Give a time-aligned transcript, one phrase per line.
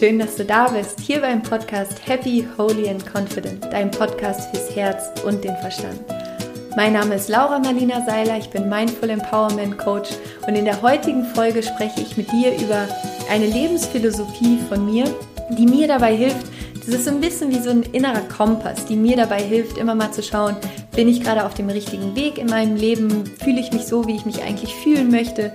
[0.00, 4.74] schön, dass du da bist, hier beim Podcast Happy, Holy and Confident, dein Podcast fürs
[4.74, 6.00] Herz und den Verstand.
[6.74, 10.08] Mein Name ist Laura Marlina Seiler, ich bin Mindful Empowerment Coach
[10.46, 12.88] und in der heutigen Folge spreche ich mit dir über
[13.30, 15.04] eine Lebensphilosophie von mir,
[15.50, 18.96] die mir dabei hilft, das ist so ein bisschen wie so ein innerer Kompass, die
[18.96, 20.56] mir dabei hilft, immer mal zu schauen,
[20.96, 24.16] bin ich gerade auf dem richtigen Weg in meinem Leben, fühle ich mich so, wie
[24.16, 25.52] ich mich eigentlich fühlen möchte,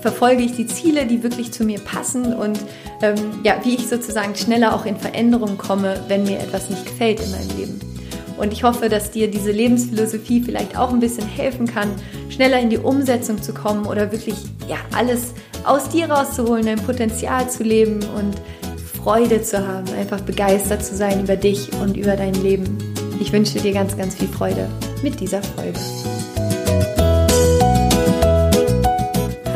[0.00, 2.58] verfolge ich die Ziele, die wirklich zu mir passen und
[3.02, 7.20] ähm, ja, wie ich sozusagen schneller auch in Veränderungen komme, wenn mir etwas nicht gefällt
[7.20, 7.80] in meinem Leben.
[8.36, 11.90] Und ich hoffe, dass dir diese Lebensphilosophie vielleicht auch ein bisschen helfen kann,
[12.28, 14.36] schneller in die Umsetzung zu kommen oder wirklich
[14.68, 15.34] ja, alles
[15.64, 18.36] aus dir rauszuholen, dein Potenzial zu leben und
[19.02, 22.78] Freude zu haben, einfach begeistert zu sein über dich und über dein Leben.
[23.20, 24.68] Ich wünsche dir ganz, ganz viel Freude
[25.02, 25.78] mit dieser Folge.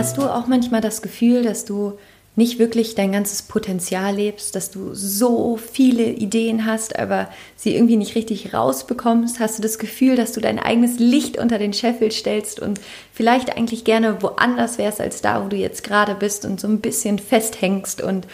[0.02, 1.96] Hast du auch manchmal das Gefühl, dass du
[2.34, 7.96] nicht wirklich dein ganzes Potenzial lebst, dass du so viele Ideen hast, aber sie irgendwie
[7.96, 9.38] nicht richtig rausbekommst?
[9.38, 12.80] Hast du das Gefühl, dass du dein eigenes Licht unter den Scheffel stellst und
[13.12, 16.80] vielleicht eigentlich gerne woanders wärst als da, wo du jetzt gerade bist und so ein
[16.80, 18.26] bisschen festhängst und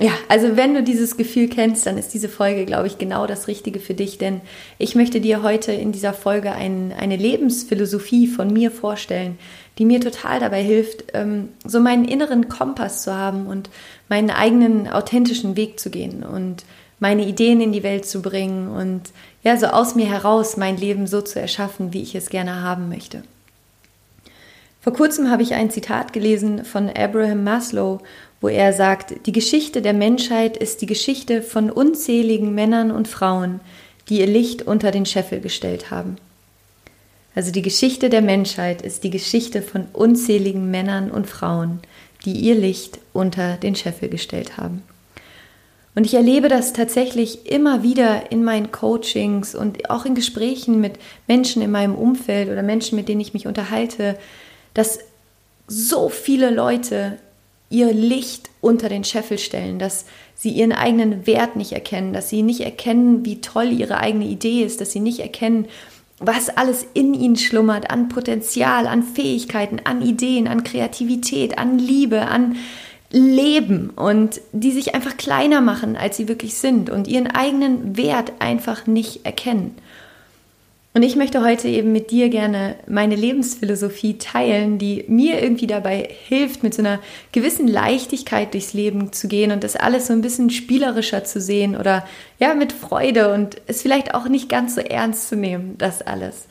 [0.00, 3.46] ja, also wenn du dieses Gefühl kennst, dann ist diese Folge, glaube ich, genau das
[3.46, 4.40] Richtige für dich, denn
[4.76, 9.38] ich möchte dir heute in dieser Folge ein, eine Lebensphilosophie von mir vorstellen,
[9.78, 13.70] die mir total dabei hilft, ähm, so meinen inneren Kompass zu haben und
[14.08, 16.64] meinen eigenen authentischen Weg zu gehen und
[17.00, 19.02] meine Ideen in die Welt zu bringen und
[19.42, 22.88] ja, so aus mir heraus mein Leben so zu erschaffen, wie ich es gerne haben
[22.88, 23.24] möchte.
[24.80, 28.00] Vor kurzem habe ich ein Zitat gelesen von Abraham Maslow
[28.44, 33.60] wo er sagt, die Geschichte der Menschheit ist die Geschichte von unzähligen Männern und Frauen,
[34.10, 36.16] die ihr Licht unter den Scheffel gestellt haben.
[37.34, 41.80] Also die Geschichte der Menschheit ist die Geschichte von unzähligen Männern und Frauen,
[42.24, 44.82] die ihr Licht unter den Scheffel gestellt haben.
[45.96, 50.98] Und ich erlebe das tatsächlich immer wieder in meinen Coachings und auch in Gesprächen mit
[51.28, 54.18] Menschen in meinem Umfeld oder Menschen, mit denen ich mich unterhalte,
[54.74, 54.98] dass
[55.68, 57.18] so viele Leute
[57.70, 60.04] ihr Licht unter den Scheffel stellen, dass
[60.34, 64.64] sie ihren eigenen Wert nicht erkennen, dass sie nicht erkennen, wie toll ihre eigene Idee
[64.64, 65.66] ist, dass sie nicht erkennen,
[66.26, 72.22] was alles in ihnen schlummert an Potenzial, an Fähigkeiten, an Ideen, an Kreativität, an Liebe,
[72.22, 72.56] an
[73.10, 78.32] Leben und die sich einfach kleiner machen, als sie wirklich sind und ihren eigenen Wert
[78.40, 79.76] einfach nicht erkennen.
[80.96, 86.08] Und ich möchte heute eben mit dir gerne meine Lebensphilosophie teilen, die mir irgendwie dabei
[86.28, 87.00] hilft, mit so einer
[87.32, 91.76] gewissen Leichtigkeit durchs Leben zu gehen und das alles so ein bisschen spielerischer zu sehen
[91.76, 92.06] oder
[92.38, 96.46] ja, mit Freude und es vielleicht auch nicht ganz so ernst zu nehmen, das alles.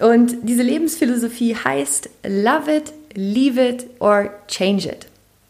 [0.00, 5.06] Und diese Lebensphilosophie heißt Love it, leave it or change it.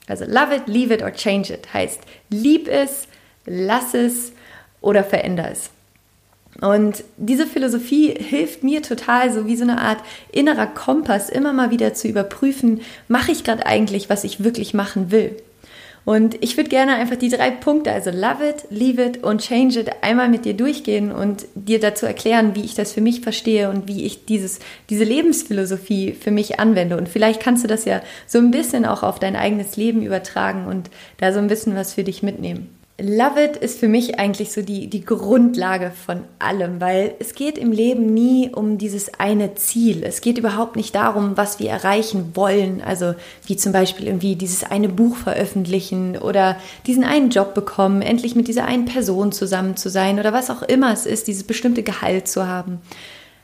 [0.09, 3.09] Also love it, leave it or change it heißt lieb es,
[3.47, 4.33] lass es
[4.83, 5.71] oder veränder es.
[6.61, 9.99] Und diese Philosophie hilft mir total, so wie so eine Art
[10.31, 15.11] innerer Kompass, immer mal wieder zu überprüfen, mache ich gerade eigentlich, was ich wirklich machen
[15.11, 15.37] will.
[16.05, 19.81] Und ich würde gerne einfach die drei Punkte, also love it, leave it und change
[19.81, 23.71] it, einmal mit dir durchgehen und dir dazu erklären, wie ich das für mich verstehe
[23.71, 24.59] und wie ich dieses,
[24.91, 26.99] diese Lebensphilosophie für mich anwende.
[26.99, 30.67] Und vielleicht kannst du das ja so ein bisschen auch auf dein eigenes Leben übertragen
[30.67, 32.69] und da so ein bisschen was für dich mitnehmen.
[33.01, 37.59] Love It ist für mich eigentlich so die, die Grundlage von allem, weil es geht
[37.59, 40.05] im Leben nie um dieses eine Ziel.
[40.05, 42.81] Es geht überhaupt nicht darum, was wir erreichen wollen.
[42.83, 43.17] Also
[43.47, 46.57] wie zum Beispiel irgendwie dieses eine Buch veröffentlichen oder
[46.87, 50.63] diesen einen Job bekommen, endlich mit dieser einen Person zusammen zu sein oder was auch
[50.63, 52.81] immer es ist, dieses bestimmte Gehalt zu haben.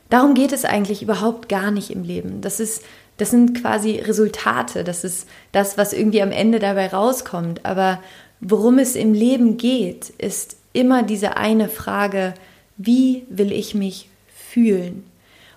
[0.09, 2.39] Darum geht es eigentlich überhaupt gar nicht im Leben.
[2.39, 2.83] Das ist
[3.21, 7.63] das sind quasi Resultate, das ist das, was irgendwie am Ende dabei rauskommt.
[7.67, 7.99] Aber
[8.41, 12.33] Worum es im Leben geht, ist immer diese eine Frage,
[12.77, 15.03] wie will ich mich fühlen?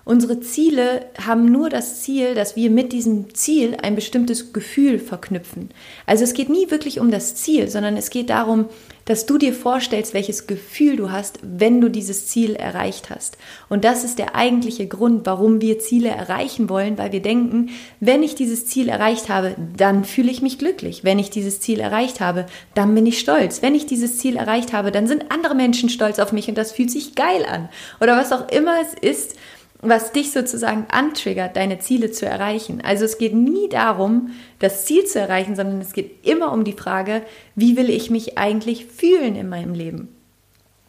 [0.05, 5.71] Unsere Ziele haben nur das Ziel, dass wir mit diesem Ziel ein bestimmtes Gefühl verknüpfen.
[6.05, 8.65] Also es geht nie wirklich um das Ziel, sondern es geht darum,
[9.05, 13.37] dass du dir vorstellst, welches Gefühl du hast, wenn du dieses Ziel erreicht hast.
[13.69, 17.69] Und das ist der eigentliche Grund, warum wir Ziele erreichen wollen, weil wir denken,
[17.99, 21.03] wenn ich dieses Ziel erreicht habe, dann fühle ich mich glücklich.
[21.03, 23.61] Wenn ich dieses Ziel erreicht habe, dann bin ich stolz.
[23.61, 26.71] Wenn ich dieses Ziel erreicht habe, dann sind andere Menschen stolz auf mich und das
[26.71, 27.69] fühlt sich geil an.
[28.01, 29.35] Oder was auch immer es ist,
[29.81, 32.81] was dich sozusagen antriggert, deine Ziele zu erreichen.
[32.83, 36.73] Also es geht nie darum, das Ziel zu erreichen, sondern es geht immer um die
[36.73, 37.21] Frage,
[37.55, 40.09] wie will ich mich eigentlich fühlen in meinem Leben?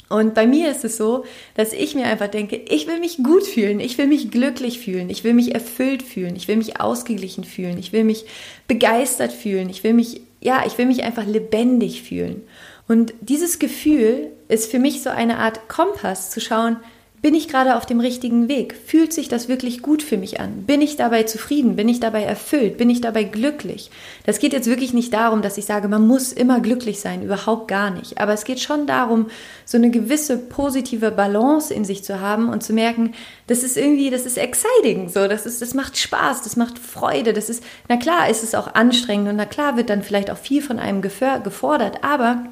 [0.09, 1.25] Und bei mir ist es so,
[1.55, 5.11] dass ich mir einfach denke, ich will mich gut fühlen, ich will mich glücklich fühlen,
[5.11, 8.25] ich will mich erfüllt fühlen, ich will mich ausgeglichen fühlen, ich will mich
[8.69, 12.43] begeistert fühlen, ich will mich ja, ich will mich einfach lebendig fühlen.
[12.88, 16.77] Und dieses Gefühl ist für mich so eine Art Kompass zu schauen,
[17.26, 18.76] bin ich gerade auf dem richtigen Weg?
[18.87, 20.62] Fühlt sich das wirklich gut für mich an?
[20.62, 21.75] Bin ich dabei zufrieden?
[21.75, 22.78] Bin ich dabei erfüllt?
[22.78, 23.90] Bin ich dabei glücklich?
[24.25, 27.67] Das geht jetzt wirklich nicht darum, dass ich sage, man muss immer glücklich sein, überhaupt
[27.67, 28.20] gar nicht.
[28.20, 29.26] Aber es geht schon darum,
[29.64, 33.12] so eine gewisse positive Balance in sich zu haben und zu merken,
[33.49, 37.32] das ist irgendwie, das ist exciting, so, das ist, das macht Spaß, das macht Freude,
[37.32, 40.38] das ist, na klar ist es auch anstrengend und na klar wird dann vielleicht auch
[40.38, 42.44] viel von einem gefordert, aber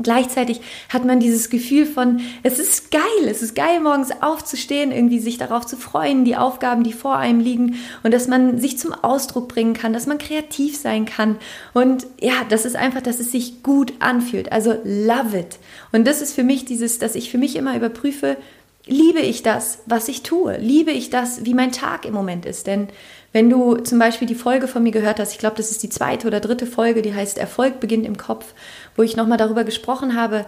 [0.00, 0.60] Gleichzeitig
[0.90, 5.38] hat man dieses Gefühl von, es ist geil, es ist geil, morgens aufzustehen, irgendwie sich
[5.38, 9.48] darauf zu freuen, die Aufgaben, die vor einem liegen und dass man sich zum Ausdruck
[9.48, 11.36] bringen kann, dass man kreativ sein kann.
[11.74, 14.52] Und ja, das ist einfach, dass es sich gut anfühlt.
[14.52, 15.58] Also love it.
[15.90, 18.36] Und das ist für mich dieses, dass ich für mich immer überprüfe,
[18.86, 20.56] liebe ich das, was ich tue?
[20.58, 22.66] Liebe ich das, wie mein Tag im Moment ist?
[22.66, 22.88] Denn
[23.32, 25.90] wenn du zum Beispiel die Folge von mir gehört hast, ich glaube, das ist die
[25.90, 28.54] zweite oder dritte Folge, die heißt Erfolg beginnt im Kopf,
[28.96, 30.46] wo ich nochmal darüber gesprochen habe,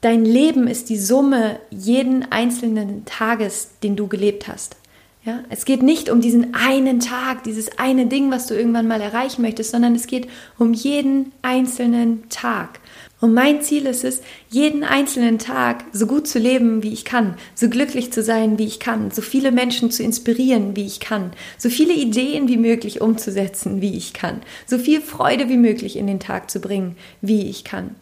[0.00, 4.76] dein Leben ist die Summe jeden einzelnen Tages, den du gelebt hast.
[5.24, 9.00] Ja, es geht nicht um diesen einen Tag, dieses eine Ding, was du irgendwann mal
[9.00, 10.28] erreichen möchtest, sondern es geht
[10.58, 12.80] um jeden einzelnen Tag.
[13.24, 17.36] Und mein Ziel ist es, jeden einzelnen Tag so gut zu leben, wie ich kann,
[17.54, 21.30] so glücklich zu sein, wie ich kann, so viele Menschen zu inspirieren, wie ich kann,
[21.56, 26.06] so viele Ideen wie möglich umzusetzen, wie ich kann, so viel Freude wie möglich in
[26.06, 27.94] den Tag zu bringen, wie ich kann.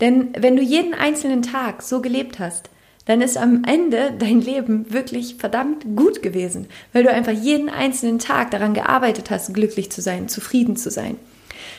[0.00, 2.70] Denn wenn du jeden einzelnen Tag so gelebt hast,
[3.04, 8.18] dann ist am Ende dein Leben wirklich verdammt gut gewesen, weil du einfach jeden einzelnen
[8.18, 11.16] Tag daran gearbeitet hast, glücklich zu sein, zufrieden zu sein.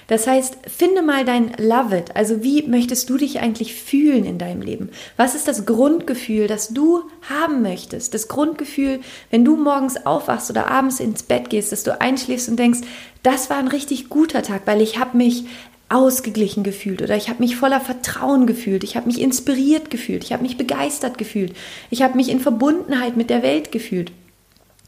[0.07, 2.15] Das heißt, finde mal dein Love it.
[2.15, 4.89] Also wie möchtest du dich eigentlich fühlen in deinem Leben?
[5.18, 8.13] Was ist das Grundgefühl, das du haben möchtest?
[8.13, 9.00] Das Grundgefühl,
[9.30, 12.81] wenn du morgens aufwachst oder abends ins Bett gehst, dass du einschläfst und denkst,
[13.24, 15.45] das war ein richtig guter Tag, weil ich habe mich
[15.92, 20.31] ausgeglichen gefühlt oder ich habe mich voller Vertrauen gefühlt, ich habe mich inspiriert gefühlt, ich
[20.31, 21.53] habe mich begeistert gefühlt,
[21.89, 24.12] ich habe mich in Verbundenheit mit der Welt gefühlt.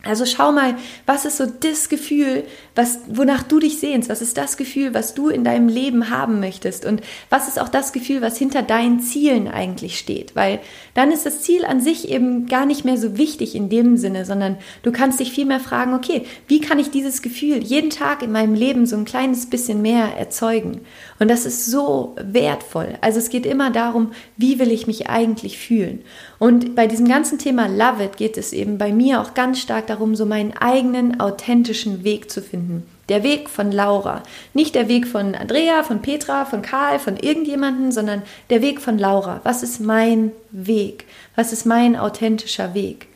[0.06, 2.44] Also schau mal, was ist so das Gefühl,
[2.76, 4.10] was, wonach du dich sehnst?
[4.10, 6.86] Was ist das Gefühl, was du in deinem Leben haben möchtest?
[6.86, 10.36] Und was ist auch das Gefühl, was hinter deinen Zielen eigentlich steht?
[10.36, 10.60] Weil
[10.94, 14.26] dann ist das Ziel an sich eben gar nicht mehr so wichtig in dem Sinne,
[14.26, 18.32] sondern du kannst dich vielmehr fragen, okay, wie kann ich dieses Gefühl jeden Tag in
[18.34, 20.82] meinem Leben so ein kleines bisschen mehr erzeugen?
[21.24, 22.98] Und das ist so wertvoll.
[23.00, 26.04] Also es geht immer darum, wie will ich mich eigentlich fühlen?
[26.38, 29.88] Und bei diesem ganzen Thema Love It geht es eben bei mir auch ganz stark
[29.88, 32.84] darum, so meinen eigenen authentischen Weg zu finden.
[33.08, 34.22] Der Weg von Laura.
[34.54, 38.98] Nicht der Weg von Andrea, von Petra, von Karl, von irgendjemanden, sondern der Weg von
[38.98, 39.40] Laura.
[39.46, 41.06] Was ist mein Weg?
[41.38, 43.08] Was ist mein authentischer Weg?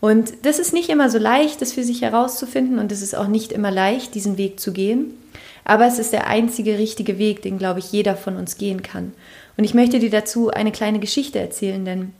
[0.00, 3.26] Und das ist nicht immer so leicht, das für sich herauszufinden und es ist auch
[3.26, 5.14] nicht immer leicht, diesen Weg zu gehen.
[5.64, 9.12] Aber es ist der einzige richtige Weg, den, glaube ich, jeder von uns gehen kann.
[9.56, 12.12] Und ich möchte dir dazu eine kleine Geschichte erzählen, denn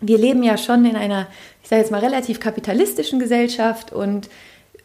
[0.00, 1.28] wir leben ja schon in einer,
[1.62, 4.28] ich sage jetzt mal, relativ kapitalistischen Gesellschaft und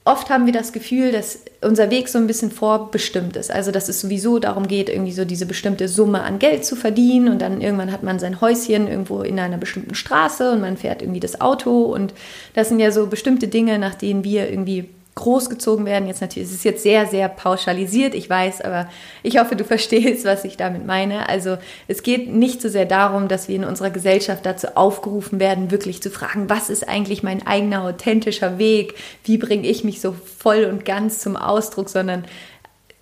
[0.08, 3.52] oft haben wir das Gefühl, dass unser Weg so ein bisschen vorbestimmt ist.
[3.52, 7.28] Also, dass es sowieso darum geht, irgendwie so diese bestimmte Summe an Geld zu verdienen
[7.30, 11.02] und dann irgendwann hat man sein Häuschen irgendwo in einer bestimmten Straße und man fährt
[11.02, 12.14] irgendwie das Auto und
[12.54, 16.08] das sind ja so bestimmte Dinge, nach denen wir irgendwie großgezogen werden.
[16.08, 18.88] Jetzt natürlich, es ist jetzt sehr, sehr pauschalisiert, ich weiß, aber
[19.24, 21.28] ich hoffe, du verstehst, was ich damit meine.
[21.28, 21.58] Also
[21.88, 26.02] es geht nicht so sehr darum, dass wir in unserer Gesellschaft dazu aufgerufen werden, wirklich
[26.02, 28.96] zu fragen, was ist eigentlich mein eigener authentischer Weg?
[29.24, 31.90] Wie bringe ich mich so voll und ganz zum Ausdruck?
[31.90, 32.26] Sondern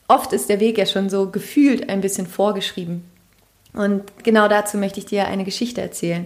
[0.07, 3.03] oft ist der Weg ja schon so gefühlt ein bisschen vorgeschrieben.
[3.73, 6.25] Und genau dazu möchte ich dir eine Geschichte erzählen.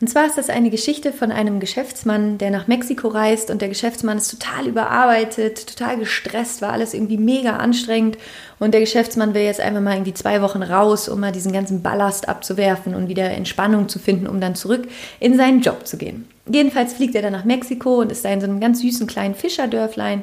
[0.00, 3.68] Und zwar ist das eine Geschichte von einem Geschäftsmann, der nach Mexiko reist und der
[3.68, 8.16] Geschäftsmann ist total überarbeitet, total gestresst, war alles irgendwie mega anstrengend
[8.60, 11.82] und der Geschäftsmann will jetzt einfach mal irgendwie zwei Wochen raus, um mal diesen ganzen
[11.82, 14.86] Ballast abzuwerfen und wieder Entspannung zu finden, um dann zurück
[15.18, 16.28] in seinen Job zu gehen.
[16.46, 19.34] Jedenfalls fliegt er dann nach Mexiko und ist da in so einem ganz süßen kleinen
[19.34, 20.22] Fischerdörflein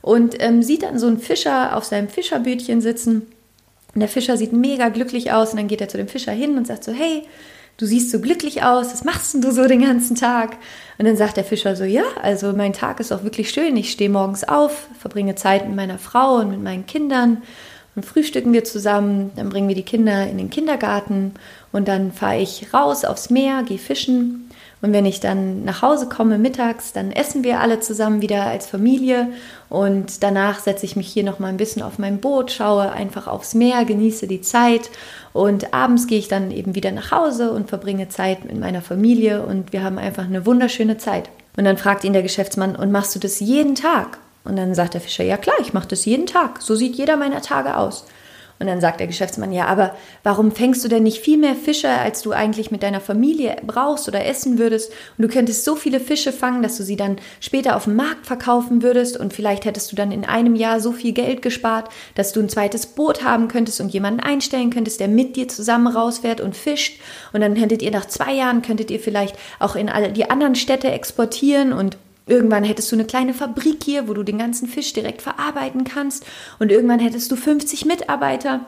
[0.00, 3.26] und ähm, sieht dann so einen Fischer auf seinem Fischerbötchen sitzen.
[3.94, 6.56] Und der Fischer sieht mega glücklich aus und dann geht er zu dem Fischer hin
[6.56, 7.24] und sagt so, hey,
[7.80, 10.58] du siehst so glücklich aus, was machst denn du so den ganzen Tag?
[10.98, 13.74] Und dann sagt der Fischer so, ja, also mein Tag ist auch wirklich schön.
[13.76, 17.42] Ich stehe morgens auf, verbringe Zeit mit meiner Frau und mit meinen Kindern
[17.96, 19.30] und frühstücken wir zusammen.
[19.34, 21.32] Dann bringen wir die Kinder in den Kindergarten
[21.72, 24.49] und dann fahre ich raus aufs Meer, gehe fischen
[24.82, 28.66] und wenn ich dann nach Hause komme mittags, dann essen wir alle zusammen wieder als
[28.66, 29.28] Familie.
[29.68, 33.26] Und danach setze ich mich hier noch mal ein bisschen auf mein Boot, schaue einfach
[33.26, 34.90] aufs Meer, genieße die Zeit.
[35.34, 39.42] Und abends gehe ich dann eben wieder nach Hause und verbringe Zeit mit meiner Familie.
[39.44, 41.28] Und wir haben einfach eine wunderschöne Zeit.
[41.56, 44.18] Und dann fragt ihn der Geschäftsmann, und machst du das jeden Tag?
[44.44, 46.62] Und dann sagt der Fischer, ja klar, ich mache das jeden Tag.
[46.62, 48.06] So sieht jeder meiner Tage aus.
[48.60, 51.88] Und dann sagt der Geschäftsmann, ja, aber warum fängst du denn nicht viel mehr Fische,
[51.88, 54.92] als du eigentlich mit deiner Familie brauchst oder essen würdest?
[55.16, 58.26] Und du könntest so viele Fische fangen, dass du sie dann später auf dem Markt
[58.26, 62.34] verkaufen würdest und vielleicht hättest du dann in einem Jahr so viel Geld gespart, dass
[62.34, 66.42] du ein zweites Boot haben könntest und jemanden einstellen könntest, der mit dir zusammen rausfährt
[66.42, 67.00] und fischt.
[67.32, 70.54] Und dann hättet ihr nach zwei Jahren, könntet ihr vielleicht auch in all die anderen
[70.54, 74.92] Städte exportieren und Irgendwann hättest du eine kleine Fabrik hier, wo du den ganzen Fisch
[74.92, 76.24] direkt verarbeiten kannst.
[76.58, 78.66] Und irgendwann hättest du 50 Mitarbeiter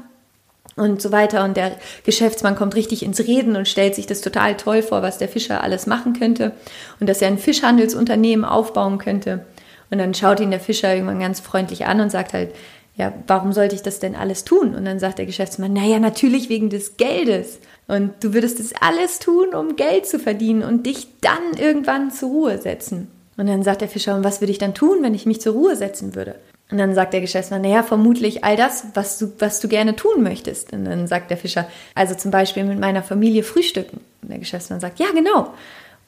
[0.76, 1.44] und so weiter.
[1.44, 5.18] Und der Geschäftsmann kommt richtig ins Reden und stellt sich das total toll vor, was
[5.18, 6.52] der Fischer alles machen könnte
[7.00, 9.44] und dass er ein Fischhandelsunternehmen aufbauen könnte.
[9.90, 12.54] Und dann schaut ihn der Fischer irgendwann ganz freundlich an und sagt halt,
[12.96, 14.74] ja, warum sollte ich das denn alles tun?
[14.74, 17.58] Und dann sagt der Geschäftsmann, naja, natürlich wegen des Geldes.
[17.88, 22.30] Und du würdest das alles tun, um Geld zu verdienen und dich dann irgendwann zur
[22.30, 23.08] Ruhe setzen.
[23.36, 25.54] Und dann sagt der Fischer, und was würde ich dann tun, wenn ich mich zur
[25.54, 26.36] Ruhe setzen würde?
[26.70, 30.22] Und dann sagt der Geschäftsmann, naja, vermutlich all das, was du, was du gerne tun
[30.22, 30.72] möchtest.
[30.72, 34.00] Und dann sagt der Fischer, also zum Beispiel mit meiner Familie frühstücken.
[34.22, 35.52] Und der Geschäftsmann sagt, ja, genau.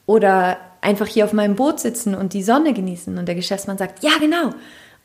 [0.07, 3.19] Oder einfach hier auf meinem Boot sitzen und die Sonne genießen.
[3.19, 4.51] Und der Geschäftsmann sagt, ja, genau.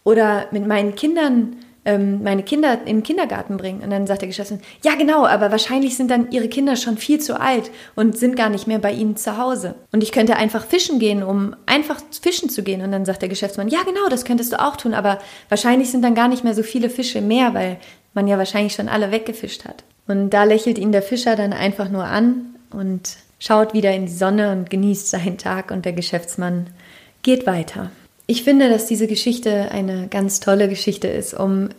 [0.05, 3.81] Oder mit meinen Kindern ähm, meine Kinder in den Kindergarten bringen.
[3.81, 7.19] Und dann sagt der Geschäftsmann, ja genau, aber wahrscheinlich sind dann ihre Kinder schon viel
[7.19, 9.75] zu alt und sind gar nicht mehr bei ihnen zu Hause.
[9.91, 12.81] Und ich könnte einfach fischen gehen, um einfach fischen zu gehen.
[12.81, 16.01] Und dann sagt der Geschäftsmann, ja genau, das könntest du auch tun, aber wahrscheinlich sind
[16.01, 17.77] dann gar nicht mehr so viele Fische mehr, weil
[18.13, 19.83] man ja wahrscheinlich schon alle weggefischt hat.
[20.07, 24.11] Und da lächelt ihn der Fischer dann einfach nur an und schaut wieder in die
[24.11, 26.67] Sonne und genießt seinen Tag und der Geschäftsmann
[27.21, 27.91] geht weiter.
[28.29, 31.69] Ich finde, dass diese Geschichte eine ganz tolle Geschichte ist, um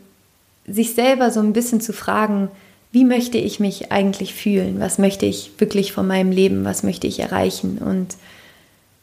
[0.66, 2.48] sich selber so ein bisschen zu fragen,
[2.90, 4.80] wie möchte ich mich eigentlich fühlen?
[4.80, 6.64] Was möchte ich wirklich von meinem Leben?
[6.64, 7.78] Was möchte ich erreichen?
[7.78, 8.16] Und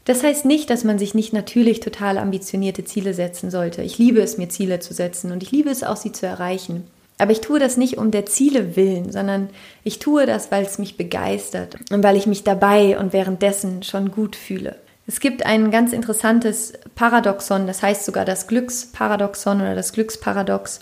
[0.03, 3.81] das heißt nicht, dass man sich nicht natürlich total ambitionierte Ziele setzen sollte.
[3.81, 6.83] Ich liebe es, mir Ziele zu setzen und ich liebe es auch, sie zu erreichen.
[7.17, 9.47] Aber ich tue das nicht um der Ziele willen, sondern
[9.85, 14.11] ich tue das, weil es mich begeistert und weil ich mich dabei und währenddessen schon
[14.11, 14.75] gut fühle.
[15.09, 20.81] Es gibt ein ganz interessantes Paradoxon, das heißt sogar das Glücksparadoxon oder das Glücksparadox.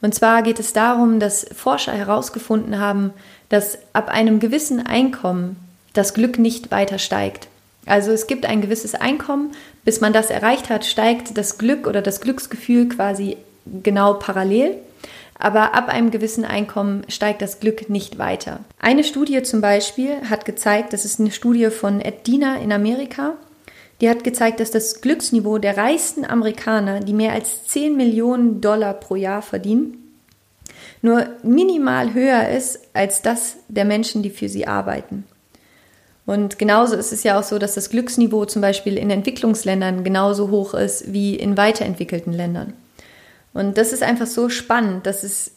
[0.00, 3.12] Und zwar geht es darum, dass Forscher herausgefunden haben,
[3.50, 5.56] dass ab einem gewissen Einkommen
[5.92, 7.46] das Glück nicht weiter steigt.
[7.86, 9.52] Also es gibt ein gewisses Einkommen,
[9.84, 14.76] bis man das erreicht hat, steigt das Glück oder das Glücksgefühl quasi genau parallel.
[15.38, 18.60] Aber ab einem gewissen Einkommen steigt das Glück nicht weiter.
[18.80, 23.34] Eine Studie zum Beispiel hat gezeigt, das ist eine Studie von Ed Diener in Amerika,
[24.02, 28.94] die hat gezeigt, dass das Glücksniveau der reichsten Amerikaner, die mehr als 10 Millionen Dollar
[28.94, 29.96] pro Jahr verdienen,
[31.02, 35.24] nur minimal höher ist als das der Menschen, die für sie arbeiten.
[36.26, 40.50] Und genauso ist es ja auch so, dass das Glücksniveau zum Beispiel in Entwicklungsländern genauso
[40.50, 42.72] hoch ist wie in weiterentwickelten Ländern.
[43.52, 45.52] Und das ist einfach so spannend, dass es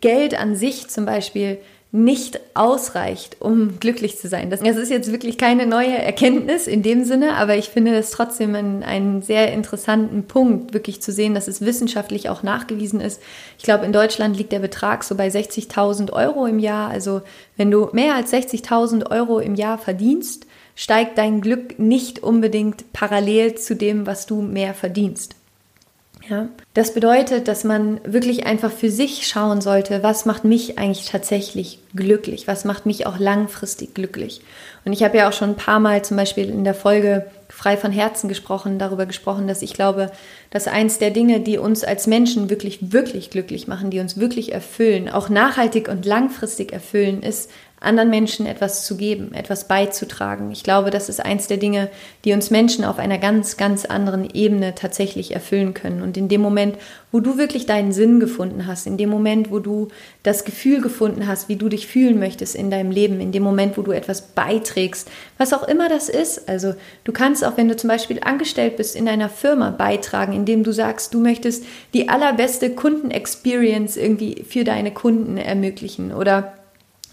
[0.00, 1.58] Geld an sich zum Beispiel
[1.90, 4.50] nicht ausreicht, um glücklich zu sein.
[4.50, 8.54] Das, ist jetzt wirklich keine neue Erkenntnis in dem Sinne, aber ich finde es trotzdem
[8.54, 13.22] einen, einen sehr interessanten Punkt, wirklich zu sehen, dass es wissenschaftlich auch nachgewiesen ist.
[13.56, 16.90] Ich glaube, in Deutschland liegt der Betrag so bei 60.000 Euro im Jahr.
[16.90, 17.22] Also
[17.56, 23.54] wenn du mehr als 60.000 Euro im Jahr verdienst, steigt dein Glück nicht unbedingt parallel
[23.54, 25.37] zu dem, was du mehr verdienst.
[26.28, 26.48] Ja?
[26.74, 31.78] Das bedeutet, dass man wirklich einfach für sich schauen sollte, was macht mich eigentlich tatsächlich
[31.94, 34.42] glücklich, was macht mich auch langfristig glücklich.
[34.84, 37.76] Und ich habe ja auch schon ein paar Mal zum Beispiel in der Folge frei
[37.76, 40.10] von Herzen gesprochen, darüber gesprochen, dass ich glaube,
[40.50, 44.52] dass eins der Dinge, die uns als Menschen wirklich, wirklich glücklich machen, die uns wirklich
[44.52, 50.50] erfüllen, auch nachhaltig und langfristig erfüllen, ist anderen Menschen etwas zu geben, etwas beizutragen.
[50.50, 51.88] Ich glaube, das ist eins der Dinge,
[52.24, 56.02] die uns Menschen auf einer ganz, ganz anderen Ebene tatsächlich erfüllen können.
[56.02, 56.76] Und in dem Moment,
[57.12, 59.88] wo du wirklich deinen Sinn gefunden hast, in dem Moment, wo du
[60.24, 63.78] das Gefühl gefunden hast, wie du dich fühlen möchtest in deinem Leben, in dem Moment,
[63.78, 65.08] wo du etwas beiträgst,
[65.38, 66.48] was auch immer das ist.
[66.48, 70.64] Also du kannst auch, wenn du zum Beispiel angestellt bist in einer Firma, beitragen, indem
[70.64, 76.57] du sagst, du möchtest die allerbeste Kundenexperience irgendwie für deine Kunden ermöglichen oder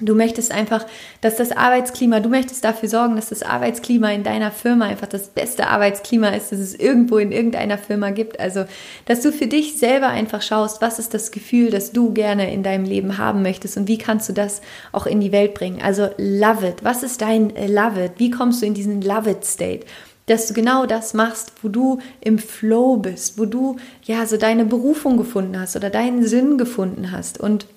[0.02, 0.86] Du möchtest einfach,
[1.22, 5.30] dass das Arbeitsklima, du möchtest dafür sorgen, dass das Arbeitsklima in deiner Firma einfach das
[5.30, 8.38] beste Arbeitsklima ist, das es irgendwo in irgendeiner Firma gibt.
[8.38, 8.66] Also,
[9.06, 12.62] dass du für dich selber einfach schaust, was ist das Gefühl, das du gerne in
[12.62, 14.62] deinem Leben haben möchtest und wie kannst du das
[14.92, 15.82] auch in die Welt bringen.
[15.82, 16.84] Also, love it.
[16.84, 18.12] Was ist dein Love it?
[18.18, 19.86] Wie kommst du in diesen Love it State?
[20.28, 24.66] dass du genau das machst, wo du im Flow bist, wo du ja so deine
[24.66, 27.68] Berufung gefunden hast oder deinen Sinn gefunden hast und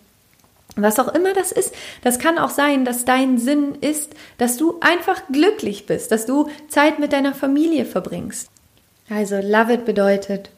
[0.83, 4.79] was auch immer das ist, das kann auch sein, dass dein Sinn ist, dass du
[4.81, 8.51] einfach glücklich bist, dass du Zeit mit deiner Familie verbringst.
[9.11, 10.51] Also Love It bedeutet,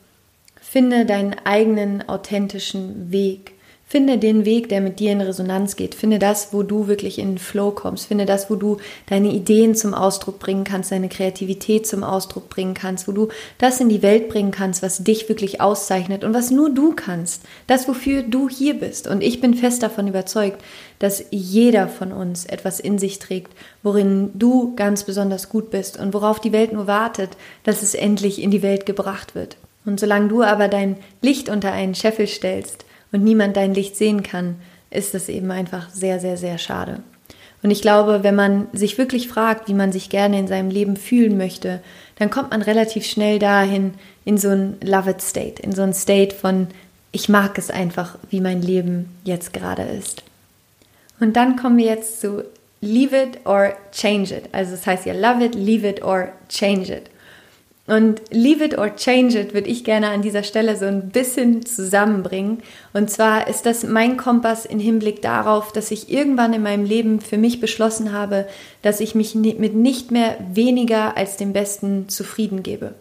[0.61, 3.53] finde deinen eigenen authentischen Weg.
[3.93, 5.97] Finde den Weg, der mit dir in Resonanz geht.
[5.97, 8.07] Finde das, wo du wirklich in den Flow kommst.
[8.07, 8.77] Finde das, wo du
[9.09, 13.81] deine Ideen zum Ausdruck bringen kannst, deine Kreativität zum Ausdruck bringen kannst, wo du das
[13.81, 17.43] in die Welt bringen kannst, was dich wirklich auszeichnet und was nur du kannst.
[17.67, 19.09] Das, wofür du hier bist.
[19.09, 20.63] Und ich bin fest davon überzeugt,
[21.01, 26.15] dass jeder von uns etwas in sich trägt, worin du ganz besonders gut bist und
[26.15, 27.31] worauf die Welt nur wartet,
[27.65, 29.57] dass es endlich in die Welt gebracht wird.
[29.85, 34.23] Und solange du aber dein Licht unter einen Scheffel stellst, und niemand dein Licht sehen
[34.23, 34.57] kann,
[34.91, 37.01] ist das eben einfach sehr, sehr, sehr schade.
[37.63, 40.97] Und ich glaube, wenn man sich wirklich fragt, wie man sich gerne in seinem Leben
[40.97, 41.81] fühlen möchte,
[42.17, 46.35] dann kommt man relativ schnell dahin in so ein Love-it State, in so ein State
[46.35, 46.69] von,
[47.13, 50.23] ich mag es einfach, wie mein Leben jetzt gerade ist.
[51.19, 52.45] Und dann kommen wir jetzt zu
[52.83, 54.45] Leave it or change it.
[54.53, 57.10] Also das heißt ja Love it, leave it or change it.
[57.91, 61.67] Und Leave It or Change It würde ich gerne an dieser Stelle so ein bisschen
[61.67, 62.63] zusammenbringen.
[62.93, 67.21] Und zwar ist das mein Kompass im Hinblick darauf, dass ich irgendwann in meinem Leben
[67.21, 68.47] für mich beschlossen habe,
[68.83, 72.95] dass ich mich mit nicht mehr weniger als dem Besten zufrieden gebe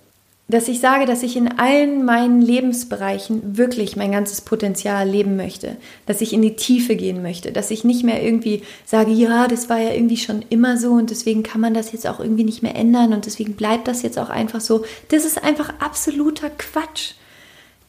[0.50, 5.78] dass ich sage, dass ich in allen meinen Lebensbereichen wirklich mein ganzes Potenzial leben möchte,
[6.08, 9.70] dass ich in die Tiefe gehen möchte, dass ich nicht mehr irgendwie sage, ja, das
[9.70, 12.64] war ja irgendwie schon immer so und deswegen kann man das jetzt auch irgendwie nicht
[12.64, 14.84] mehr ändern und deswegen bleibt das jetzt auch einfach so.
[15.10, 17.14] Das ist einfach absoluter Quatsch.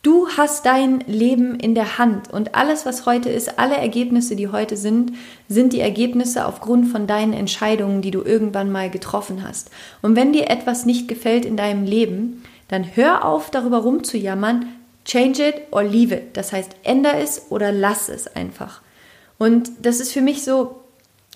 [0.03, 4.49] Du hast dein Leben in der Hand und alles, was heute ist, alle Ergebnisse, die
[4.49, 5.13] heute sind,
[5.47, 9.71] sind die Ergebnisse aufgrund von deinen Entscheidungen, die du irgendwann mal getroffen hast.
[10.01, 14.69] Und wenn dir etwas nicht gefällt in deinem Leben, dann hör auf, darüber rumzujammern,
[15.05, 16.35] change it or leave it.
[16.35, 18.81] Das heißt, änder es oder lass es einfach.
[19.37, 20.81] Und das ist für mich so,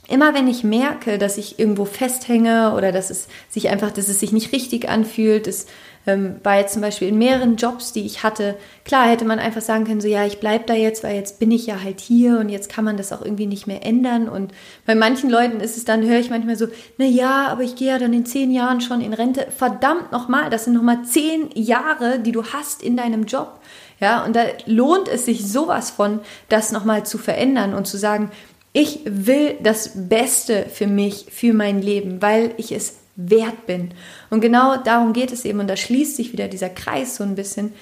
[0.09, 4.21] immer wenn ich merke, dass ich irgendwo festhänge oder dass es sich einfach, dass es
[4.21, 5.67] sich nicht richtig anfühlt, dass
[6.07, 8.57] ähm, war jetzt zum Beispiel in mehreren Jobs, die ich hatte.
[8.85, 11.51] Klar hätte man einfach sagen können, so ja, ich bleibe da jetzt, weil jetzt bin
[11.51, 14.29] ich ja halt hier und jetzt kann man das auch irgendwie nicht mehr ändern.
[14.29, 14.53] Und
[14.87, 16.67] bei manchen Leuten ist es dann, höre ich manchmal so,
[16.99, 19.47] na ja, aber ich gehe ja dann in zehn Jahren schon in Rente.
[19.57, 23.61] Verdammt nochmal, das sind nochmal zehn Jahre, die du hast in deinem Job.
[24.01, 28.31] Ja, und da lohnt es sich sowas von, das nochmal zu verändern und zu sagen,
[28.73, 33.91] ich will das Beste für mich, für mein Leben, weil ich es wert bin.
[34.31, 37.35] Und genau darum geht es eben, und da schließt sich wieder dieser Kreis so ein
[37.35, 37.73] bisschen.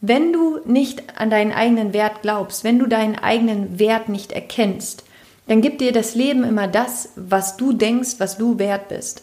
[0.00, 5.04] Wenn du nicht an deinen eigenen Wert glaubst, wenn du deinen eigenen Wert nicht erkennst,
[5.46, 9.22] dann gibt dir das Leben immer das, was du denkst, was du wert bist.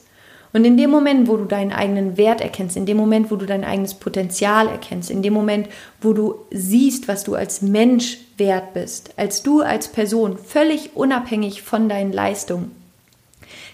[0.53, 3.47] Und in dem Moment, wo du deinen eigenen Wert erkennst, in dem Moment, wo du
[3.47, 5.67] dein eigenes Potenzial erkennst, in dem Moment,
[5.99, 11.63] wo du siehst, was du als Mensch wert bist, als du als Person, völlig unabhängig
[11.63, 12.82] von deinen Leistungen,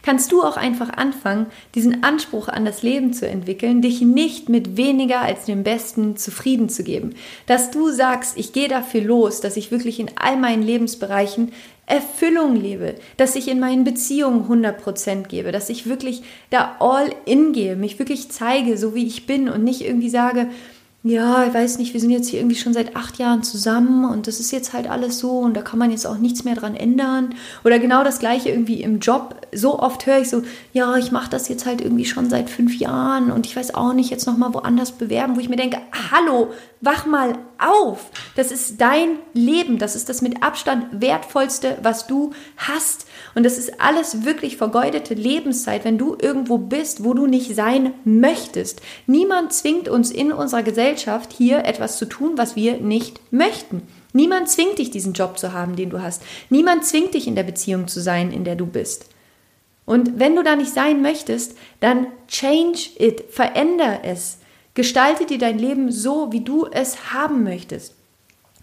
[0.09, 1.45] kannst du auch einfach anfangen,
[1.75, 6.67] diesen Anspruch an das Leben zu entwickeln, dich nicht mit weniger als dem Besten zufrieden
[6.67, 7.13] zu geben.
[7.45, 11.51] Dass du sagst, ich gehe dafür los, dass ich wirklich in all meinen Lebensbereichen
[11.85, 17.53] Erfüllung lebe, dass ich in meinen Beziehungen 100% gebe, dass ich wirklich da all in
[17.53, 20.47] gehe, mich wirklich zeige, so wie ich bin und nicht irgendwie sage,
[21.01, 24.27] ja, ich weiß nicht, wir sind jetzt hier irgendwie schon seit acht Jahren zusammen und
[24.27, 26.75] das ist jetzt halt alles so und da kann man jetzt auch nichts mehr dran
[26.75, 27.35] ändern.
[27.63, 29.47] Oder genau das gleiche irgendwie im Job.
[29.55, 30.41] So oft höre ich so,
[30.73, 33.93] ja, ich mache das jetzt halt irgendwie schon seit fünf Jahren und ich weiß auch
[33.93, 35.77] nicht, jetzt nochmal woanders bewerben, wo ich mir denke,
[36.11, 36.49] hallo,
[36.81, 38.09] wach mal auf.
[38.35, 39.77] Das ist dein Leben.
[39.77, 43.05] Das ist das mit Abstand wertvollste, was du hast.
[43.35, 47.93] Und das ist alles wirklich vergeudete Lebenszeit, wenn du irgendwo bist, wo du nicht sein
[48.05, 48.81] möchtest.
[49.07, 53.81] Niemand zwingt uns in unserer Gesellschaft hier etwas zu tun, was wir nicht möchten.
[54.13, 56.23] Niemand zwingt dich, diesen Job zu haben, den du hast.
[56.49, 59.05] Niemand zwingt dich, in der Beziehung zu sein, in der du bist.
[59.85, 64.38] Und wenn du da nicht sein möchtest, dann change it, veränder es.
[64.79, 67.95] Gestalte dir dein Leben so, wie du es haben möchtest.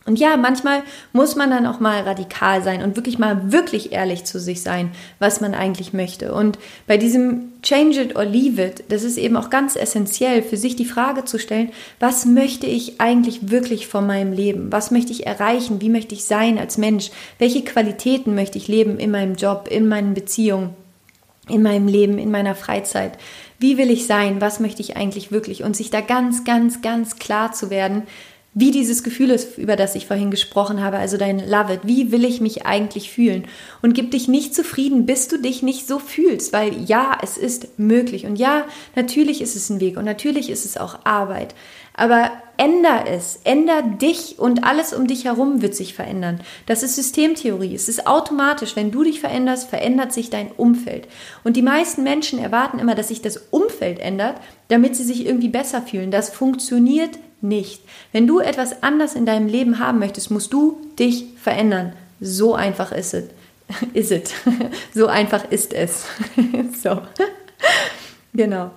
[0.07, 4.25] Und ja, manchmal muss man dann auch mal radikal sein und wirklich mal wirklich ehrlich
[4.25, 6.33] zu sich sein, was man eigentlich möchte.
[6.33, 10.57] Und bei diesem Change it or leave it, das ist eben auch ganz essentiell, für
[10.57, 14.73] sich die Frage zu stellen, was möchte ich eigentlich wirklich von meinem Leben?
[14.73, 15.83] Was möchte ich erreichen?
[15.83, 17.11] Wie möchte ich sein als Mensch?
[17.39, 20.71] Welche Qualitäten möchte ich leben in meinem Job, in meinen Beziehungen,
[21.47, 23.19] in meinem Leben, in meiner Freizeit?
[23.59, 24.41] Wie will ich sein?
[24.41, 25.63] Was möchte ich eigentlich wirklich?
[25.63, 28.03] Und sich da ganz, ganz, ganz klar zu werden,
[28.59, 31.81] wie dieses Gefühl ist, über das ich vorhin gesprochen habe, also dein Love it.
[31.83, 33.45] Wie will ich mich eigentlich fühlen?
[33.83, 37.79] Und gib dich nicht zufrieden, bis du dich nicht so fühlst, weil ja, es ist
[37.79, 38.25] möglich.
[38.25, 38.65] Und ja,
[38.95, 41.55] natürlich ist es ein Weg und natürlich ist es auch Arbeit.
[41.97, 46.41] Aber änder es, änder dich und alles um dich herum wird sich verändern.
[46.67, 47.75] Das ist Systemtheorie.
[47.75, 51.09] Es ist automatisch, wenn du dich veränderst, verändert sich dein Umfeld.
[51.45, 54.37] Und die meisten Menschen erwarten immer, dass sich das Umfeld ändert,
[54.69, 56.11] damit sie sich irgendwie besser fühlen.
[56.11, 57.83] Das funktioniert nicht.
[58.13, 61.93] Wenn du etwas anders in deinem Leben haben möchtest, musst du dich verändern.
[62.21, 63.25] So einfach ist es.
[63.95, 64.33] Ist es.
[64.95, 66.05] So einfach ist es.
[66.83, 67.03] so.
[68.33, 68.71] Genau.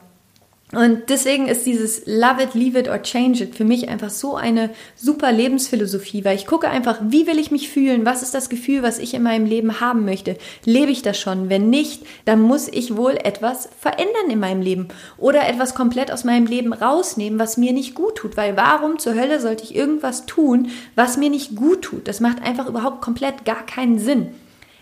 [0.72, 4.36] Und deswegen ist dieses Love it, leave it or change it für mich einfach so
[4.36, 8.06] eine super Lebensphilosophie, weil ich gucke einfach, wie will ich mich fühlen?
[8.06, 10.38] Was ist das Gefühl, was ich in meinem Leben haben möchte?
[10.66, 11.50] Lebe ich das schon?
[11.50, 16.24] Wenn nicht, dann muss ich wohl etwas verändern in meinem Leben oder etwas komplett aus
[16.24, 20.28] meinem Leben rausnehmen, was mir nicht gut tut, weil warum zur Hölle sollte ich irgendwas
[20.28, 22.08] tun, was mir nicht gut tut?
[22.08, 24.36] Das macht einfach überhaupt komplett gar keinen Sinn.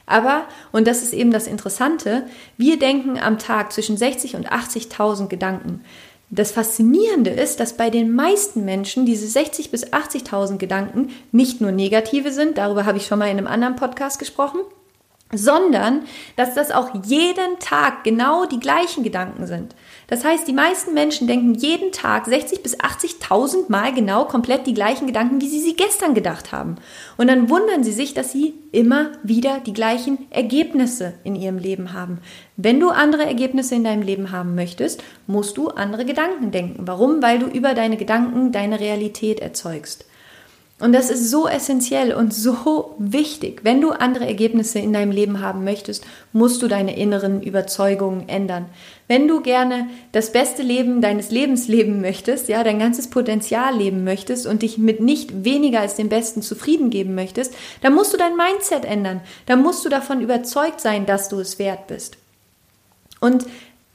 [0.08, 2.26] Aber, und das ist eben das Interessante,
[2.58, 5.82] wir denken am Tag zwischen 60 und 80.000 Gedanken.
[6.30, 11.72] Das Faszinierende ist, dass bei den meisten Menschen diese 60 bis 80.000 Gedanken nicht nur
[11.72, 14.60] negative sind, darüber habe ich schon mal in einem anderen Podcast gesprochen,
[15.34, 16.04] sondern
[16.36, 19.76] dass das auch jeden Tag genau die gleichen Gedanken sind.
[20.08, 24.74] Das heißt, die meisten Menschen denken jeden Tag 60 bis 80.000 Mal genau komplett die
[24.74, 26.76] gleichen Gedanken, wie sie sie gestern gedacht haben.
[27.18, 31.92] Und dann wundern sie sich, dass sie immer wieder die gleichen Ergebnisse in ihrem Leben
[31.92, 32.20] haben.
[32.56, 36.88] Wenn du andere Ergebnisse in deinem Leben haben möchtest, musst du andere Gedanken denken.
[36.88, 37.22] Warum?
[37.22, 40.06] Weil du über deine Gedanken deine Realität erzeugst.
[40.80, 43.62] Und das ist so essentiell und so wichtig.
[43.63, 48.68] Wenn du andere Ergebnisse in deinem Leben haben möchtest, musst du deine inneren Überzeugungen ändern.
[49.08, 54.04] Wenn du gerne das beste Leben deines Lebens leben möchtest, ja, dein ganzes Potenzial leben
[54.04, 58.18] möchtest und dich mit nicht weniger als dem Besten zufrieden geben möchtest, dann musst du
[58.18, 59.22] dein Mindset ändern.
[59.48, 62.18] Dann musst du davon überzeugt sein, dass du es wert bist.
[63.20, 63.48] Und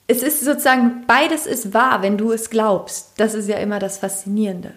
[0.09, 3.13] es ist sozusagen, beides ist wahr, wenn du es glaubst.
[3.19, 4.73] Das ist ja immer das Faszinierende.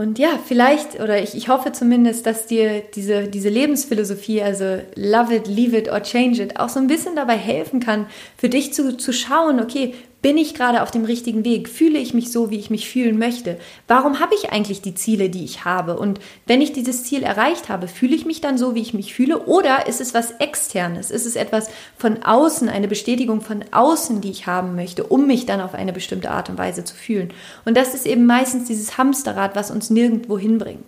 [0.00, 5.34] Und ja, vielleicht, oder ich, ich hoffe zumindest, dass dir diese, diese Lebensphilosophie, also love
[5.34, 8.06] it, leave it or change it, auch so ein bisschen dabei helfen kann,
[8.38, 11.68] für dich zu, zu schauen, okay, bin ich gerade auf dem richtigen Weg?
[11.68, 13.58] Fühle ich mich so, wie ich mich fühlen möchte?
[13.88, 15.98] Warum habe ich eigentlich die Ziele, die ich habe?
[15.98, 19.14] Und wenn ich dieses Ziel erreicht habe, fühle ich mich dann so, wie ich mich
[19.14, 19.46] fühle?
[19.46, 21.10] Oder ist es was Externes?
[21.10, 25.46] Ist es etwas von außen, eine Bestätigung von außen, die ich haben möchte, um mich
[25.46, 27.32] dann auf eine bestimmte Art und Weise zu fühlen?
[27.64, 30.84] Und das ist eben meistens dieses Hamsterrad, was uns nirgendwo hinbringt.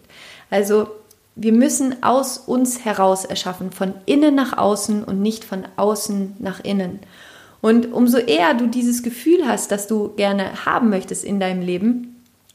[0.50, 0.88] Also
[1.34, 6.60] wir müssen aus uns heraus erschaffen, von innen nach außen und nicht von außen nach
[6.62, 7.00] innen.
[7.62, 12.11] Und umso eher du dieses Gefühl hast, dass du gerne haben möchtest in deinem Leben,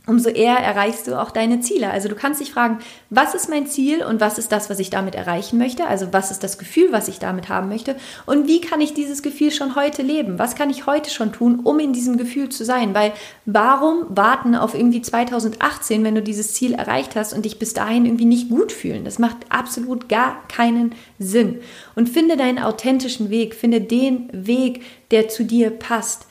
[0.07, 1.91] umso eher erreichst du auch deine Ziele.
[1.91, 4.89] Also du kannst dich fragen, was ist mein Ziel und was ist das, was ich
[4.89, 5.85] damit erreichen möchte?
[5.85, 7.97] Also was ist das Gefühl, was ich damit haben möchte?
[8.25, 10.39] Und wie kann ich dieses Gefühl schon heute leben?
[10.39, 12.95] Was kann ich heute schon tun, um in diesem Gefühl zu sein?
[12.95, 13.11] Weil
[13.45, 18.05] warum warten auf irgendwie 2018, wenn du dieses Ziel erreicht hast und dich bis dahin
[18.05, 19.03] irgendwie nicht gut fühlen?
[19.03, 21.59] Das macht absolut gar keinen Sinn.
[21.95, 26.27] Und finde deinen authentischen Weg, finde den Weg, der zu dir passt.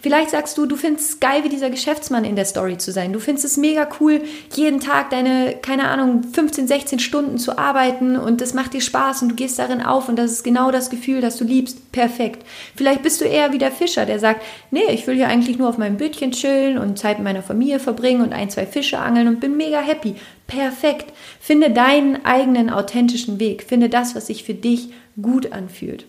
[0.00, 3.12] Vielleicht sagst du, du findest es geil, wie dieser Geschäftsmann in der Story zu sein.
[3.12, 4.22] Du findest es mega cool,
[4.54, 9.22] jeden Tag deine, keine Ahnung, 15, 16 Stunden zu arbeiten und das macht dir Spaß
[9.22, 11.92] und du gehst darin auf und das ist genau das Gefühl, das du liebst.
[11.92, 12.46] Perfekt.
[12.74, 15.68] Vielleicht bist du eher wie der Fischer, der sagt, nee, ich will hier eigentlich nur
[15.68, 19.28] auf meinem Bötchen chillen und Zeit mit meiner Familie verbringen und ein, zwei Fische angeln
[19.28, 20.14] und bin mega happy.
[20.46, 21.12] Perfekt.
[21.40, 23.64] Finde deinen eigenen authentischen Weg.
[23.64, 24.88] Finde das, was sich für dich
[25.20, 26.06] gut anfühlt.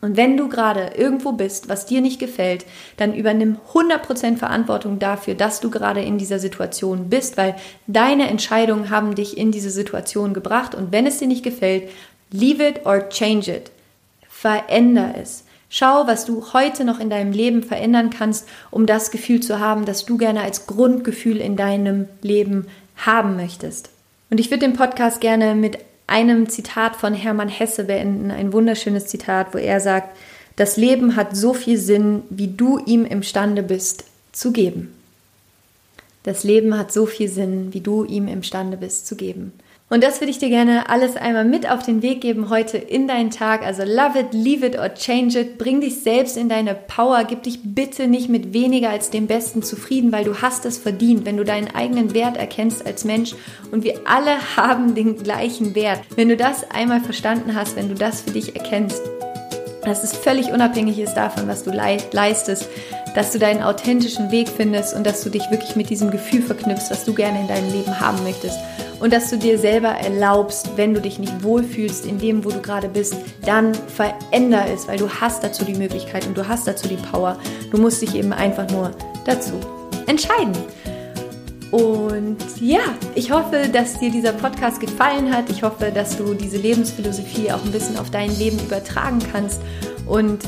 [0.00, 5.34] Und wenn du gerade irgendwo bist, was dir nicht gefällt, dann übernimm 100% Verantwortung dafür,
[5.34, 7.56] dass du gerade in dieser Situation bist, weil
[7.86, 10.74] deine Entscheidungen haben dich in diese Situation gebracht.
[10.74, 11.88] Und wenn es dir nicht gefällt,
[12.30, 13.70] leave it or change it.
[14.28, 15.44] Veränder es.
[15.68, 19.84] Schau, was du heute noch in deinem Leben verändern kannst, um das Gefühl zu haben,
[19.84, 23.90] das du gerne als Grundgefühl in deinem Leben haben möchtest.
[24.30, 29.06] Und ich würde den Podcast gerne mit einem Zitat von Hermann Hesse beenden, ein wunderschönes
[29.06, 30.16] Zitat, wo er sagt,
[30.56, 34.92] das Leben hat so viel Sinn, wie du ihm imstande bist zu geben.
[36.22, 39.52] Das Leben hat so viel Sinn, wie du ihm imstande bist zu geben.
[39.88, 43.06] Und das würde ich dir gerne alles einmal mit auf den Weg geben heute in
[43.06, 43.64] deinen Tag.
[43.64, 45.58] Also love it, leave it or change it.
[45.58, 47.22] Bring dich selbst in deine Power.
[47.22, 51.24] Gib dich bitte nicht mit weniger als dem Besten zufrieden, weil du hast es verdient,
[51.24, 53.36] wenn du deinen eigenen Wert erkennst als Mensch.
[53.70, 56.00] Und wir alle haben den gleichen Wert.
[56.16, 59.02] Wenn du das einmal verstanden hast, wenn du das für dich erkennst,
[59.84, 62.68] dass es völlig unabhängig ist davon, was du leistest,
[63.14, 66.90] dass du deinen authentischen Weg findest und dass du dich wirklich mit diesem Gefühl verknüpfst,
[66.90, 68.58] was du gerne in deinem Leben haben möchtest
[69.00, 72.60] und dass du dir selber erlaubst, wenn du dich nicht wohlfühlst in dem, wo du
[72.60, 76.88] gerade bist, dann veränder es, weil du hast dazu die Möglichkeit und du hast dazu
[76.88, 77.38] die Power.
[77.70, 78.92] Du musst dich eben einfach nur
[79.24, 79.52] dazu
[80.06, 80.52] entscheiden.
[81.70, 82.80] Und ja,
[83.14, 85.50] ich hoffe, dass dir dieser Podcast gefallen hat.
[85.50, 89.60] Ich hoffe, dass du diese Lebensphilosophie auch ein bisschen auf dein Leben übertragen kannst.
[90.06, 90.44] Und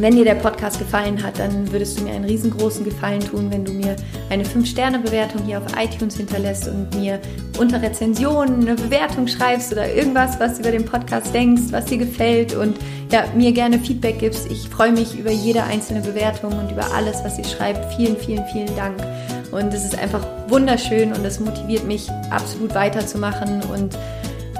[0.00, 3.66] Wenn dir der Podcast gefallen hat, dann würdest du mir einen riesengroßen Gefallen tun, wenn
[3.66, 3.96] du mir
[4.30, 7.20] eine 5-Sterne-Bewertung hier auf iTunes hinterlässt und mir
[7.58, 11.98] unter Rezensionen eine Bewertung schreibst oder irgendwas, was du über den Podcast denkst, was dir
[11.98, 12.78] gefällt und
[13.12, 14.50] ja, mir gerne Feedback gibst.
[14.50, 17.92] Ich freue mich über jede einzelne Bewertung und über alles, was ihr schreibt.
[17.94, 18.96] Vielen, vielen, vielen Dank.
[19.50, 23.98] Und es ist einfach wunderschön und es motiviert mich absolut weiterzumachen und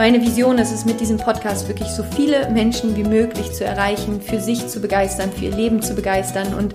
[0.00, 4.22] meine Vision ist es, mit diesem Podcast wirklich so viele Menschen wie möglich zu erreichen,
[4.22, 6.72] für sich zu begeistern, für ihr Leben zu begeistern und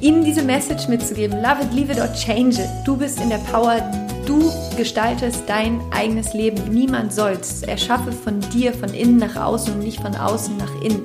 [0.00, 1.42] ihnen diese Message mitzugeben.
[1.42, 2.68] Love it, leave it or change it.
[2.84, 3.80] Du bist in der Power,
[4.24, 6.62] du gestaltest dein eigenes Leben.
[6.70, 7.64] Niemand soll's.
[7.64, 11.02] Erschaffe von dir von innen nach außen und nicht von außen nach innen.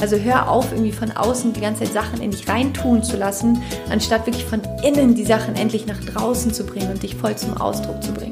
[0.00, 3.60] Also hör auf, irgendwie von außen die ganze Zeit Sachen in dich reintun zu lassen,
[3.90, 7.56] anstatt wirklich von innen die Sachen endlich nach draußen zu bringen und dich voll zum
[7.56, 8.27] Ausdruck zu bringen.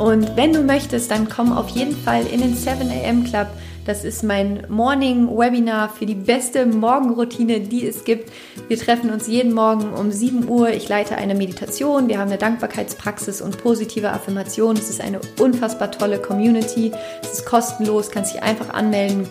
[0.00, 3.48] Und wenn du möchtest, dann komm auf jeden Fall in den 7 AM Club.
[3.84, 8.32] Das ist mein Morning Webinar für die beste Morgenroutine, die es gibt.
[8.66, 10.70] Wir treffen uns jeden Morgen um 7 Uhr.
[10.70, 12.08] Ich leite eine Meditation.
[12.08, 14.74] Wir haben eine Dankbarkeitspraxis und positive Affirmation.
[14.74, 16.92] Es ist eine unfassbar tolle Community.
[17.22, 19.28] Es ist kostenlos, kannst dich einfach anmelden.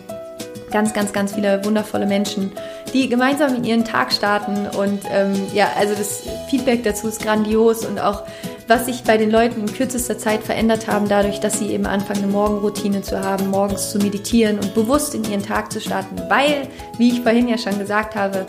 [0.72, 2.52] Ganz, ganz, ganz viele wundervolle Menschen,
[2.94, 4.68] die gemeinsam in ihren Tag starten.
[4.78, 8.24] Und ähm, ja, also das Feedback dazu ist grandios und auch
[8.70, 12.24] was sich bei den Leuten in kürzester Zeit verändert haben, dadurch, dass sie eben anfangen,
[12.24, 16.18] eine Morgenroutine zu haben, morgens zu meditieren und bewusst in ihren Tag zu starten.
[16.30, 16.68] Weil,
[17.00, 18.46] wie ich vorhin ja schon gesagt habe,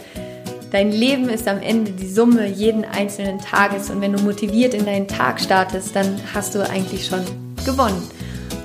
[0.70, 4.85] dein Leben ist am Ende die Summe jeden einzelnen Tages und wenn du motiviert in
[4.85, 7.24] deinen Tag startest, dann hast du eigentlich schon
[7.64, 8.02] gewonnen.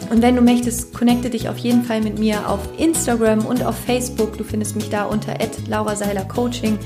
[0.09, 3.75] Und wenn du möchtest, connecte dich auf jeden Fall mit mir auf Instagram und auf
[3.75, 4.37] Facebook.
[4.37, 5.35] Du findest mich da unter
[5.67, 6.77] Laura Seiler Coaching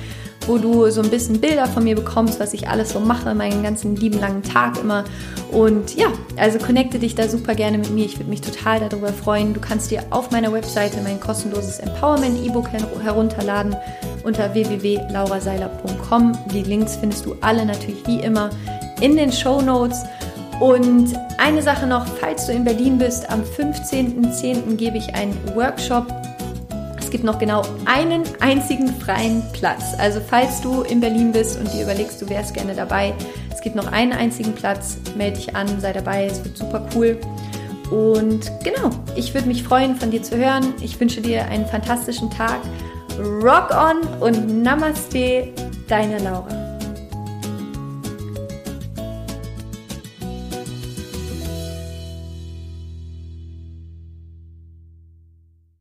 [0.49, 3.62] wo du so ein bisschen Bilder von mir bekommst, was ich alles so mache, meinen
[3.62, 5.03] ganzen lieben langen Tag immer.
[5.51, 6.07] Und ja,
[6.38, 8.05] also connecte dich da super gerne mit mir.
[8.05, 9.53] Ich würde mich total darüber freuen.
[9.53, 12.67] Du kannst dir auf meiner Webseite mein kostenloses Empowerment-E-Book
[13.03, 13.75] herunterladen
[14.23, 16.38] unter www.lauraseiler.com.
[16.51, 18.49] Die Links findest du alle natürlich wie immer
[19.01, 19.99] in den Show Notes.
[20.59, 24.75] Und eine Sache noch, falls du in Berlin bist, am 15.10.
[24.77, 26.18] gebe ich einen Workshop
[27.10, 29.95] es gibt noch genau einen einzigen freien Platz.
[29.98, 33.15] Also falls du in Berlin bist und dir überlegst, du wärst gerne dabei,
[33.52, 34.95] es gibt noch einen einzigen Platz.
[35.17, 37.19] Melde dich an, sei dabei, es wird super cool.
[37.89, 40.76] Und genau, ich würde mich freuen, von dir zu hören.
[40.82, 42.60] Ich wünsche dir einen fantastischen Tag.
[43.17, 45.48] Rock on und Namaste,
[45.88, 46.59] deine Laura.